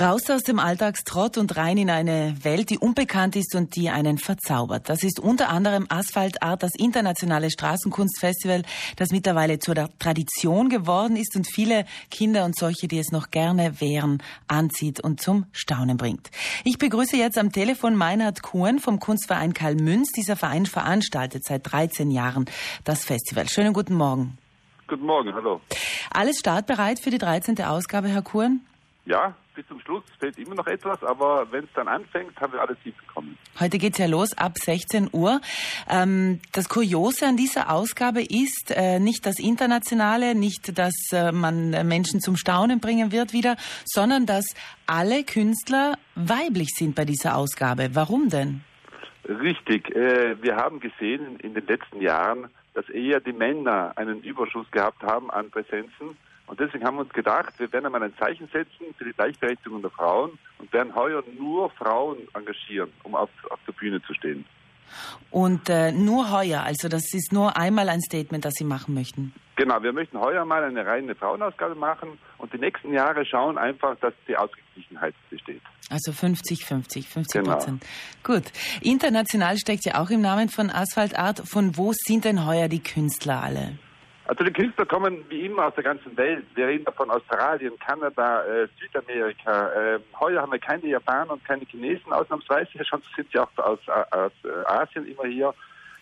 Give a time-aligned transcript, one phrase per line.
[0.00, 4.16] Raus aus dem Alltagstrott und rein in eine Welt, die unbekannt ist und die einen
[4.16, 4.88] verzaubert.
[4.88, 8.62] Das ist unter anderem Asphalt Art, das internationale Straßenkunstfestival,
[8.96, 13.78] das mittlerweile zur Tradition geworden ist und viele Kinder und solche, die es noch gerne
[13.82, 16.30] wären, anzieht und zum Staunen bringt.
[16.64, 20.12] Ich begrüße jetzt am Telefon Meinhard Kuhn vom Kunstverein Karl Münz.
[20.12, 22.46] Dieser Verein veranstaltet seit 13 Jahren
[22.84, 23.50] das Festival.
[23.50, 24.38] Schönen guten Morgen.
[24.88, 25.60] Guten Morgen, hallo.
[26.10, 27.60] Alles startbereit für die 13.
[27.62, 28.62] Ausgabe, Herr Kuhn?
[29.06, 32.60] Ja, bis zum Schluss fehlt immer noch etwas, aber wenn es dann anfängt, haben wir
[32.60, 33.36] alles hinbekommen.
[33.58, 35.40] Heute geht's ja los ab 16 Uhr.
[35.88, 41.70] Ähm, das Kuriose an dieser Ausgabe ist äh, nicht das Internationale, nicht, dass äh, man
[41.88, 44.44] Menschen zum Staunen bringen wird wieder, sondern dass
[44.86, 47.90] alle Künstler weiblich sind bei dieser Ausgabe.
[47.94, 48.62] Warum denn?
[49.24, 49.94] Richtig.
[49.94, 55.02] Äh, wir haben gesehen in den letzten Jahren, dass eher die Männer einen Überschuss gehabt
[55.02, 56.16] haben an Präsenzen
[56.50, 59.82] und deswegen haben wir uns gedacht, wir werden einmal ein Zeichen setzen für die Gleichberechtigung
[59.82, 64.44] der Frauen und werden heuer nur Frauen engagieren, um auf, auf der Bühne zu stehen.
[65.30, 69.32] Und äh, nur heuer, also das ist nur einmal ein Statement, das Sie machen möchten.
[69.54, 73.96] Genau, wir möchten heuer mal eine reine Frauenausgabe machen und die nächsten Jahre schauen einfach,
[74.00, 75.62] dass die Ausgeglichenheit besteht.
[75.88, 77.84] Also 50, 50, 50 Prozent.
[78.24, 78.38] Genau.
[78.40, 78.50] Gut.
[78.80, 81.42] International steckt ja auch im Namen von Asphalt Art.
[81.46, 83.78] Von wo sind denn heuer die Künstler alle?
[84.30, 86.44] Also die Künstler kommen wie immer aus der ganzen Welt.
[86.54, 89.70] Wir reden von Australien, Kanada, äh, Südamerika.
[89.72, 93.80] Äh, heuer haben wir keine Japaner und keine Chinesen ausnahmsweise, sonst sind sie auch aus,
[93.88, 95.52] aus äh, Asien immer hier.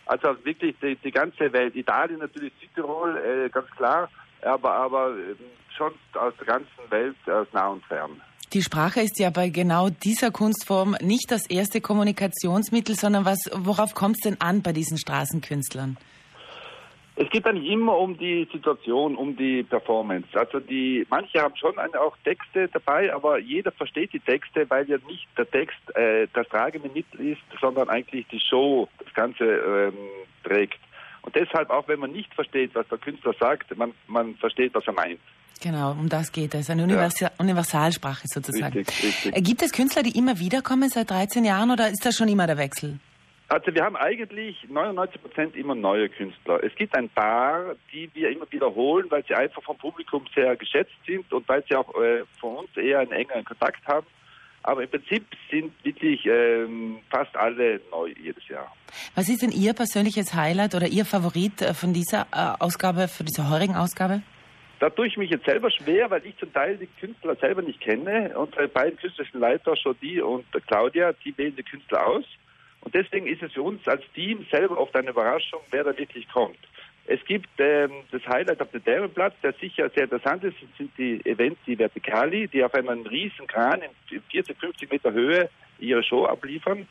[0.04, 1.74] Also wirklich die, die, ganze Welt.
[1.74, 4.10] Italien natürlich, Südtirol, äh, ganz klar,
[4.42, 5.36] aber, aber ähm,
[5.74, 8.20] schon aus der ganzen Welt, aus nah und fern.
[8.52, 13.94] Die Sprache ist ja bei genau dieser Kunstform nicht das erste Kommunikationsmittel, sondern was, worauf
[13.94, 15.96] kommt es denn an bei diesen Straßenkünstlern?
[17.20, 20.28] Es geht eigentlich immer um die Situation, um die Performance.
[20.34, 24.98] Also die, manche haben schon auch Texte dabei, aber jeder versteht die Texte, weil ja
[25.08, 29.94] nicht der Text äh, das tragende Mittel ist, sondern eigentlich die Show das Ganze ähm,
[30.44, 30.78] trägt.
[31.22, 34.86] Und deshalb, auch wenn man nicht versteht, was der Künstler sagt, man, man versteht, was
[34.86, 35.18] er meint.
[35.60, 36.70] Genau, um das geht es.
[36.70, 37.44] Eine Universal ja.
[37.44, 38.78] Universalsprache sozusagen.
[38.78, 39.36] Richtig, richtig.
[39.36, 42.28] Äh, gibt es Künstler, die immer wieder kommen seit 13 Jahren oder ist das schon
[42.28, 43.00] immer der Wechsel?
[43.50, 46.62] Also wir haben eigentlich 99 Prozent immer neue Künstler.
[46.62, 50.92] Es gibt ein paar, die wir immer wiederholen, weil sie einfach vom Publikum sehr geschätzt
[51.06, 54.06] sind und weil sie auch äh, von uns eher einen engeren Kontakt haben.
[54.64, 58.70] Aber im Prinzip sind wirklich ähm, fast alle neu jedes Jahr.
[59.14, 63.24] Was ist denn Ihr persönliches Highlight oder Ihr Favorit äh, von dieser äh, Ausgabe, von
[63.24, 64.20] dieser heurigen Ausgabe?
[64.78, 67.80] Da tue ich mich jetzt selber schwer, weil ich zum Teil die Künstler selber nicht
[67.80, 68.38] kenne.
[68.38, 72.24] Unsere beiden künstlerischen Leiter, Jody und Claudia, die wählen die Künstler aus.
[72.80, 76.28] Und deswegen ist es für uns als Team selber oft eine Überraschung, wer da wirklich
[76.28, 76.58] kommt.
[77.06, 81.24] Es gibt ähm, das Highlight auf dem Därenplatz, der sicher sehr interessant ist, sind die
[81.24, 86.26] Events, die Vertikali, die auf einem riesen Kran in 40, 50 Meter Höhe ihre Show
[86.26, 86.86] abliefern.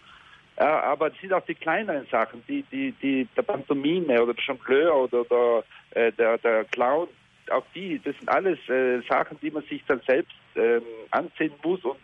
[0.56, 4.44] Äh, aber es sind auch die kleineren Sachen, die, die, die, der Pantomime oder der
[4.44, 7.08] Jongleur oder der, äh, der, der Clown,
[7.52, 10.82] auch die, das sind alles äh, Sachen, die man sich dann selbst ähm,
[11.12, 11.98] ansehen muss und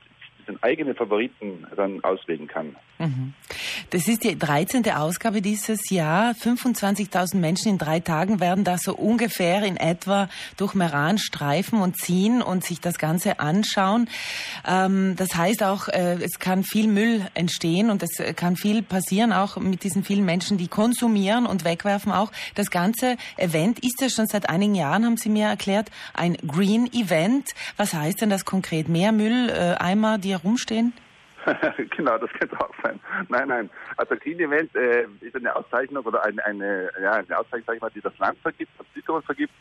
[0.46, 2.76] seine eigene Favoriten dann auswählen kann.
[3.00, 3.34] Mhm.
[3.90, 4.90] Das ist die 13.
[4.92, 6.34] Ausgabe dieses Jahr.
[6.34, 11.98] 25.000 Menschen in drei Tagen werden da so ungefähr in etwa durch Meran streifen und
[11.98, 14.08] ziehen und sich das Ganze anschauen.
[14.68, 19.34] Ähm, das heißt auch, äh, es kann viel Müll entstehen und es kann viel passieren,
[19.34, 22.32] auch mit diesen vielen Menschen, die konsumieren und wegwerfen auch.
[22.56, 26.92] Das ganze Event ist ja schon seit einigen Jahren, haben Sie mir erklärt, ein Green
[26.94, 27.50] Event.
[27.78, 28.88] Was heißt denn das konkret?
[28.88, 30.94] Mehr Mülleimer, die herumstehen?
[31.98, 33.00] genau, das könnte auch sein.
[33.30, 33.70] Nein, nein.
[33.98, 37.82] Also Green Event äh, ist eine Auszeichnung oder eine, eine, ja, eine Auszeichnung, sag ich
[37.82, 39.54] mal, die das Land vergibt, das Südtirol vergibt.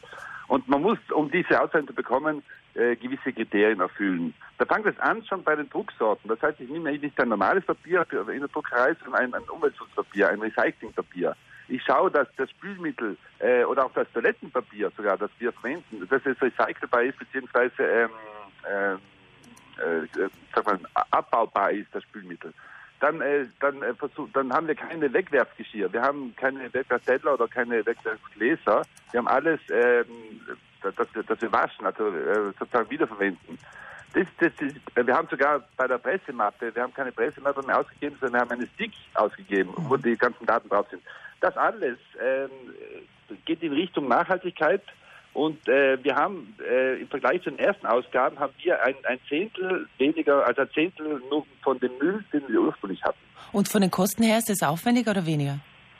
[0.48, 2.42] Und man muss, um diese Auszeichnung zu bekommen,
[2.74, 4.34] äh, gewisse Kriterien erfüllen.
[4.58, 6.28] Da fängt es an schon bei den Drucksorten.
[6.28, 10.28] Das heißt, ich nehme nicht ein normales Papier in der Druckerei, sondern ein, ein Umweltschutzpapier,
[10.28, 11.36] ein Recyclingpapier.
[11.68, 16.20] Ich schaue, dass das Spülmittel äh, oder auch das Toilettenpapier sogar, das wir verwenden, dass
[16.26, 18.10] es recycelbar ist, beziehungsweise ähm,
[18.64, 18.96] äh,
[20.64, 20.78] mal,
[21.10, 22.52] abbaubar ist, das Spülmittel.
[23.00, 23.94] Dann, äh, dann, äh,
[24.32, 28.82] dann haben wir keine Wegwerfgeschirr, wir haben keine Wegwerfteller oder keine Wegwerfgläser.
[29.10, 30.40] Wir haben alles, ähm,
[30.82, 33.58] das, das wir waschen, also äh, sozusagen wiederverwenden.
[34.14, 38.16] Das, das ist, wir haben sogar bei der Pressemappe, wir haben keine Pressemappe mehr ausgegeben,
[38.20, 41.02] sondern wir haben eine Stick ausgegeben, wo die ganzen Daten drauf sind.
[41.40, 42.50] Das alles ähm,
[43.46, 44.82] geht in Richtung Nachhaltigkeit
[45.34, 49.18] und äh, wir haben äh, im Vergleich zu den ersten Ausgaben haben wir ein, ein
[49.28, 53.18] Zehntel weniger, also ein Zehntel nur von dem Müll, den wir ursprünglich hatten.
[53.52, 55.58] Und von den Kosten her ist es aufwendiger oder weniger?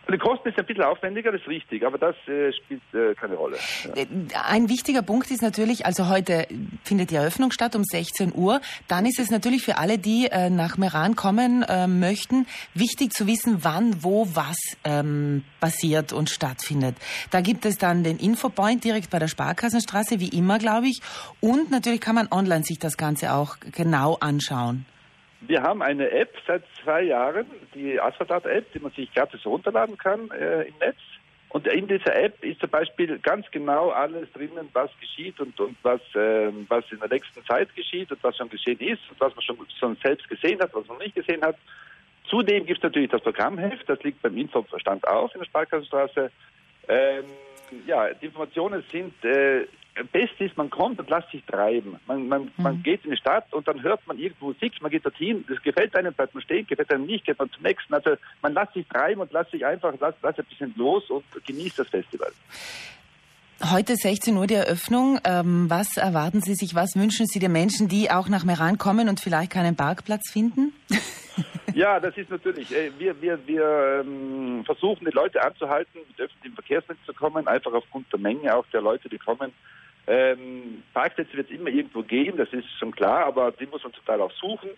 [0.08, 3.36] Den Kosten ist ein bisschen aufwendiger, das ist richtig, aber das äh, spielt äh, keine
[3.36, 3.56] Rolle.
[3.84, 4.04] Ja.
[4.44, 6.46] Ein wichtiger Punkt ist natürlich, also heute
[6.82, 8.60] findet die Eröffnung statt um 16 Uhr.
[8.88, 13.26] Dann ist es natürlich für alle, die äh, nach Meran kommen äh, möchten, wichtig zu
[13.26, 16.96] wissen, wann, wo, was ähm, passiert und stattfindet.
[17.30, 21.00] Da gibt es dann den Infopoint direkt bei der Sparkassenstraße, wie immer, glaube ich.
[21.40, 24.84] Und natürlich kann man online sich das Ganze auch genau anschauen.
[25.46, 30.30] Wir haben eine App seit zwei Jahren, die Asphaltat-App, die man sich gratis runterladen kann
[30.30, 30.98] äh, im Netz.
[31.48, 35.76] Und in dieser App ist zum Beispiel ganz genau alles drinnen, was geschieht und, und
[35.82, 39.34] was, äh, was in der nächsten Zeit geschieht und was schon geschehen ist und was
[39.34, 41.56] man schon, schon selbst gesehen hat, was man nicht gesehen hat.
[42.30, 46.30] Zudem gibt es natürlich das Programmheft, das liegt beim Infoverstand auf in der Sparkassenstraße.
[46.88, 47.24] Ähm,
[47.86, 49.66] ja, die Informationen sind äh,
[50.10, 51.98] Beste ist, man kommt und lässt sich treiben.
[52.06, 52.50] Man, man, mhm.
[52.56, 55.62] man geht in die Stadt und dann hört man irgendwo Musik, man geht dorthin, das
[55.62, 57.92] gefällt einem, bleibt man stehen, gefällt einem nicht, geht man zum nächsten.
[57.92, 61.24] Also man lässt sich treiben und lässt sich einfach, lässt, lässt ein bisschen los und
[61.44, 62.32] genießt das Festival.
[63.70, 65.20] Heute 16 Uhr die Eröffnung.
[65.24, 69.08] Ähm, was erwarten Sie sich, was wünschen Sie den Menschen, die auch nach Meran kommen
[69.08, 70.72] und vielleicht keinen Parkplatz finden?
[71.74, 72.70] Ja, das ist natürlich.
[72.74, 77.72] Äh, wir, wir, wir ähm, versuchen, die Leute anzuhalten, mit öffentlichen Verkehrsmitteln zu kommen, einfach
[77.72, 79.52] aufgrund der Menge auch der Leute, die kommen.
[80.06, 83.92] Ähm, Parkplätze wird es immer irgendwo geben, das ist schon klar, aber die muss man
[83.92, 84.70] zum Teil auch suchen.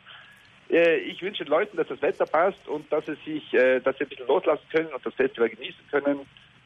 [0.70, 3.96] Äh, ich wünsche den Leuten, dass das Wetter passt und dass sie sich, äh, dass
[3.96, 6.20] sie ein bisschen loslassen können und das Festival genießen können.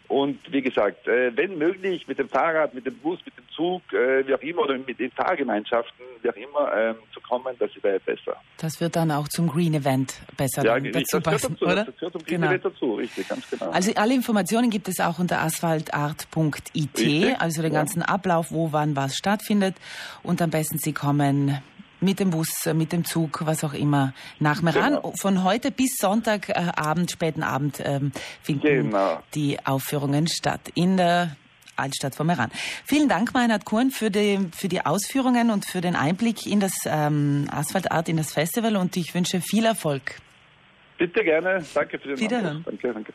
[0.09, 3.83] Und wie gesagt, äh, wenn möglich, mit dem Fahrrad, mit dem Bus, mit dem Zug,
[3.93, 7.71] äh, wie auch immer, oder mit den Fahrgemeinschaften, wie auch immer, ähm, zu kommen, das
[7.83, 8.37] wäre besser.
[8.57, 11.85] Das wird dann auch zum Green Event besser ja, dazu das passen, dazu, oder?
[11.85, 12.47] Das gehört zum Green genau.
[12.49, 13.71] Event dazu, richtig, ganz genau.
[13.71, 18.07] Also alle Informationen gibt es auch unter asphaltart.it, also den ganzen ja.
[18.07, 19.77] Ablauf, wo, wann, was stattfindet.
[20.23, 21.59] Und am besten Sie kommen
[22.01, 24.97] mit dem Bus, mit dem Zug, was auch immer, nach Meran.
[24.97, 25.13] Genau.
[25.19, 28.13] Von heute bis Sonntagabend, späten Abend ähm,
[28.43, 29.23] finden genau.
[29.35, 31.37] die Aufführungen statt in der
[31.77, 32.51] Altstadt von Meran.
[32.85, 36.73] Vielen Dank, Meinhard Kuhn, für die, für die Ausführungen und für den Einblick in das
[36.87, 40.17] ähm, Asphaltart, in das Festival und ich wünsche viel Erfolg.
[40.99, 41.65] Bitte gerne.
[41.75, 42.65] Danke für den Wiederhören.
[42.65, 43.13] Danke, danke.